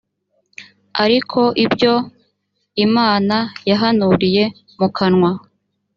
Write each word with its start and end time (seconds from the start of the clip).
ariko 1.03 1.39
ibyo 1.65 1.93
imana 2.85 3.37
yahanuriye 3.69 4.43
mu 4.79 4.87
kanwa 4.97 5.31